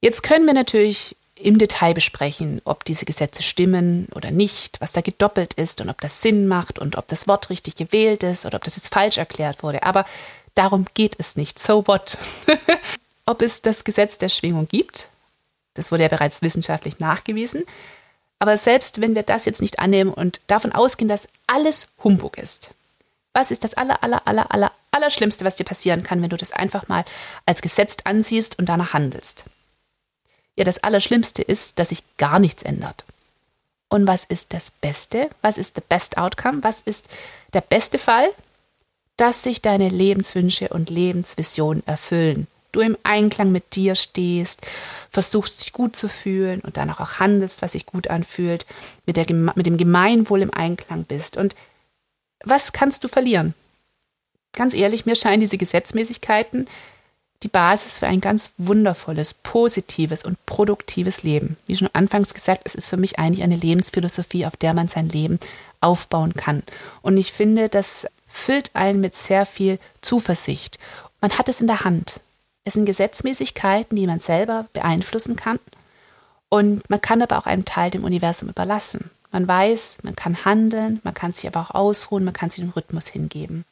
Jetzt 0.00 0.22
können 0.22 0.46
wir 0.46 0.54
natürlich 0.54 1.16
im 1.34 1.58
Detail 1.58 1.92
besprechen, 1.92 2.62
ob 2.64 2.84
diese 2.84 3.04
Gesetze 3.04 3.42
stimmen 3.42 4.08
oder 4.14 4.30
nicht, 4.30 4.80
was 4.80 4.92
da 4.92 5.02
gedoppelt 5.02 5.52
ist 5.54 5.82
und 5.82 5.90
ob 5.90 6.00
das 6.00 6.22
Sinn 6.22 6.48
macht 6.48 6.78
und 6.78 6.96
ob 6.96 7.08
das 7.08 7.28
Wort 7.28 7.50
richtig 7.50 7.74
gewählt 7.76 8.22
ist 8.22 8.46
oder 8.46 8.56
ob 8.56 8.64
das 8.64 8.76
jetzt 8.76 8.92
falsch 8.92 9.18
erklärt 9.18 9.62
wurde. 9.62 9.82
Aber 9.82 10.06
darum 10.56 10.86
geht 10.94 11.14
es 11.18 11.36
nicht. 11.36 11.58
So 11.60 11.86
what? 11.86 12.18
ob 13.26 13.42
es 13.42 13.62
das 13.62 13.84
Gesetz 13.84 14.18
der 14.18 14.28
Schwingung 14.28 14.66
gibt, 14.68 15.08
das 15.74 15.92
wurde 15.92 16.04
ja 16.04 16.08
bereits 16.08 16.42
wissenschaftlich 16.42 16.98
nachgewiesen. 16.98 17.64
Aber 18.38 18.56
selbst 18.56 19.00
wenn 19.00 19.14
wir 19.14 19.22
das 19.22 19.44
jetzt 19.44 19.60
nicht 19.60 19.78
annehmen 19.78 20.12
und 20.12 20.40
davon 20.46 20.72
ausgehen, 20.72 21.08
dass 21.08 21.28
alles 21.46 21.86
Humbug 22.02 22.38
ist, 22.38 22.70
was 23.32 23.50
ist 23.50 23.64
das 23.64 23.74
aller, 23.74 24.02
aller, 24.02 24.26
aller, 24.26 24.50
aller, 24.52 24.72
Allerschlimmste, 24.92 25.44
was 25.44 25.56
dir 25.56 25.64
passieren 25.64 26.02
kann, 26.02 26.22
wenn 26.22 26.30
du 26.30 26.38
das 26.38 26.52
einfach 26.52 26.88
mal 26.88 27.04
als 27.44 27.60
gesetzt 27.60 28.06
ansiehst 28.06 28.58
und 28.58 28.66
danach 28.66 28.94
handelst? 28.94 29.44
Ja, 30.54 30.64
das 30.64 30.82
Allerschlimmste 30.82 31.42
ist, 31.42 31.78
dass 31.78 31.90
sich 31.90 32.02
gar 32.16 32.38
nichts 32.38 32.62
ändert. 32.62 33.04
Und 33.88 34.06
was 34.06 34.24
ist 34.24 34.54
das 34.54 34.70
Beste? 34.70 35.28
Was 35.42 35.58
ist 35.58 35.74
the 35.74 35.82
best 35.86 36.16
outcome? 36.16 36.64
Was 36.64 36.80
ist 36.80 37.08
der 37.52 37.60
beste 37.60 37.98
Fall? 37.98 38.30
Dass 39.16 39.42
sich 39.42 39.62
deine 39.62 39.88
Lebenswünsche 39.88 40.68
und 40.68 40.90
Lebensvisionen 40.90 41.86
erfüllen. 41.86 42.46
Du 42.72 42.80
im 42.80 42.98
Einklang 43.04 43.52
mit 43.52 43.74
dir 43.74 43.94
stehst, 43.94 44.66
versuchst 45.10 45.64
dich 45.64 45.72
gut 45.72 45.96
zu 45.96 46.08
fühlen 46.08 46.60
und 46.60 46.76
danach 46.76 47.00
auch 47.00 47.18
handelst, 47.20 47.62
was 47.62 47.72
sich 47.72 47.86
gut 47.86 48.08
anfühlt, 48.08 48.66
mit, 49.06 49.16
der, 49.16 49.26
mit 49.32 49.64
dem 49.64 49.78
Gemeinwohl 49.78 50.42
im 50.42 50.52
Einklang 50.52 51.04
bist. 51.04 51.38
Und 51.38 51.56
was 52.44 52.72
kannst 52.72 53.02
du 53.02 53.08
verlieren? 53.08 53.54
Ganz 54.52 54.74
ehrlich, 54.74 55.06
mir 55.06 55.16
scheinen 55.16 55.40
diese 55.40 55.56
Gesetzmäßigkeiten 55.56 56.66
die 57.42 57.48
Basis 57.48 57.98
für 57.98 58.06
ein 58.06 58.20
ganz 58.20 58.50
wundervolles, 58.56 59.34
positives 59.34 60.24
und 60.24 60.44
produktives 60.46 61.22
Leben. 61.22 61.56
Wie 61.66 61.76
schon 61.76 61.90
anfangs 61.92 62.32
gesagt, 62.34 62.62
es 62.64 62.74
ist 62.74 62.88
für 62.88 62.96
mich 62.96 63.18
eigentlich 63.18 63.44
eine 63.44 63.56
Lebensphilosophie, 63.56 64.46
auf 64.46 64.56
der 64.56 64.74
man 64.74 64.88
sein 64.88 65.08
Leben 65.08 65.38
aufbauen 65.80 66.34
kann. 66.34 66.62
Und 67.02 67.16
ich 67.16 67.32
finde, 67.32 67.68
das 67.68 68.06
füllt 68.36 68.70
einen 68.74 69.00
mit 69.00 69.14
sehr 69.14 69.46
viel 69.46 69.78
Zuversicht. 70.00 70.78
Man 71.20 71.38
hat 71.38 71.48
es 71.48 71.60
in 71.60 71.66
der 71.66 71.84
Hand. 71.84 72.20
Es 72.64 72.74
sind 72.74 72.86
Gesetzmäßigkeiten, 72.86 73.96
die 73.96 74.06
man 74.06 74.20
selber 74.20 74.66
beeinflussen 74.72 75.36
kann. 75.36 75.58
Und 76.48 76.88
man 76.90 77.00
kann 77.00 77.22
aber 77.22 77.38
auch 77.38 77.46
einen 77.46 77.64
Teil 77.64 77.90
dem 77.90 78.04
Universum 78.04 78.48
überlassen. 78.48 79.10
Man 79.32 79.48
weiß, 79.48 79.98
man 80.02 80.16
kann 80.16 80.44
handeln, 80.44 81.00
man 81.02 81.14
kann 81.14 81.32
sich 81.32 81.46
aber 81.46 81.60
auch 81.60 81.74
ausruhen, 81.74 82.24
man 82.24 82.34
kann 82.34 82.50
sich 82.50 82.62
den 82.62 82.70
Rhythmus 82.70 83.08
hingeben. 83.08 83.64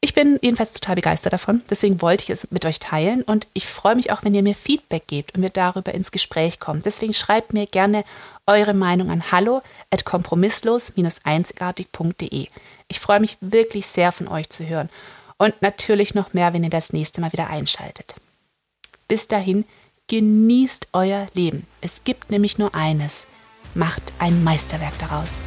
Ich 0.00 0.14
bin 0.14 0.38
jedenfalls 0.42 0.74
total 0.74 0.94
begeistert 0.94 1.32
davon, 1.32 1.62
deswegen 1.70 2.00
wollte 2.00 2.22
ich 2.24 2.30
es 2.30 2.48
mit 2.52 2.64
euch 2.64 2.78
teilen 2.78 3.22
und 3.22 3.48
ich 3.52 3.66
freue 3.66 3.96
mich 3.96 4.12
auch, 4.12 4.22
wenn 4.22 4.34
ihr 4.34 4.44
mir 4.44 4.54
Feedback 4.54 5.08
gebt 5.08 5.34
und 5.34 5.42
wir 5.42 5.50
darüber 5.50 5.92
ins 5.92 6.12
Gespräch 6.12 6.60
kommen. 6.60 6.82
Deswegen 6.84 7.14
schreibt 7.14 7.52
mir 7.52 7.66
gerne 7.66 8.04
eure 8.46 8.74
Meinung 8.74 9.10
an 9.10 9.32
hallo 9.32 9.60
at 9.90 10.04
kompromisslos-einzigartig.de. 10.04 12.46
Ich 12.88 13.00
freue 13.00 13.20
mich 13.20 13.36
wirklich 13.40 13.86
sehr 13.86 14.12
von 14.12 14.28
euch 14.28 14.48
zu 14.48 14.66
hören 14.66 14.88
und 15.36 15.60
natürlich 15.62 16.14
noch 16.14 16.32
mehr, 16.32 16.52
wenn 16.52 16.64
ihr 16.64 16.70
das 16.70 16.92
nächste 16.92 17.20
Mal 17.20 17.32
wieder 17.32 17.48
einschaltet. 17.48 18.14
Bis 19.06 19.28
dahin, 19.28 19.64
genießt 20.08 20.88
euer 20.92 21.26
Leben. 21.34 21.66
Es 21.80 22.02
gibt 22.04 22.30
nämlich 22.30 22.58
nur 22.58 22.74
eines. 22.74 23.26
Macht 23.74 24.02
ein 24.18 24.42
Meisterwerk 24.42 24.98
daraus. 24.98 25.42